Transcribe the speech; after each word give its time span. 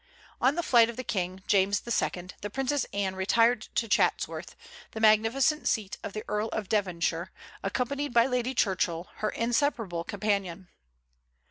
On 0.41 0.55
the 0.55 0.63
flight 0.63 0.89
of 0.89 0.95
the 0.95 1.03
King, 1.03 1.43
James 1.45 1.83
II., 1.87 2.29
the 2.41 2.49
Princess 2.49 2.87
Anne 2.91 3.15
retired 3.15 3.67
to 3.75 3.87
Chatsworth, 3.87 4.55
the 4.93 4.99
magnificent 4.99 5.67
seat 5.67 5.99
of 6.03 6.13
the 6.13 6.23
Earl 6.27 6.47
of 6.47 6.67
Devonshire, 6.69 7.31
accompanied 7.61 8.11
by 8.11 8.25
Lady 8.25 8.55
Churchill, 8.55 9.09
her 9.17 9.29
inseparable 9.29 10.03
companion. 10.03 10.69